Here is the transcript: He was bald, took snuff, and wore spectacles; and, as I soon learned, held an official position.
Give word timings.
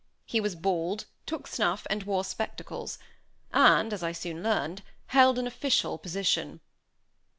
He 0.25 0.41
was 0.41 0.55
bald, 0.55 1.05
took 1.27 1.45
snuff, 1.45 1.85
and 1.87 2.01
wore 2.05 2.23
spectacles; 2.23 2.97
and, 3.53 3.93
as 3.93 4.01
I 4.01 4.13
soon 4.13 4.41
learned, 4.41 4.81
held 5.05 5.37
an 5.37 5.45
official 5.45 5.99
position. 5.99 6.59